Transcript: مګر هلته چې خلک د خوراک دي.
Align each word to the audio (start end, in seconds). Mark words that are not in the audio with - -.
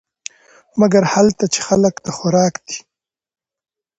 مګر 0.79 1.03
هلته 1.13 1.45
چې 1.53 1.59
خلک 1.67 1.93
د 2.05 2.07
خوراک 2.17 2.53
دي. 2.67 2.77